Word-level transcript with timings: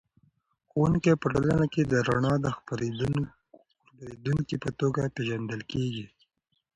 ښوونکی 0.69 1.13
په 1.21 1.27
ټولنه 1.33 1.65
کې 1.73 1.81
د 1.91 1.93
رڼا 2.07 2.33
د 2.45 2.47
خپروونکي 2.55 4.55
په 4.63 4.69
توګه 4.79 5.13
پېژندل 5.15 5.61
کېږي. 5.71 6.05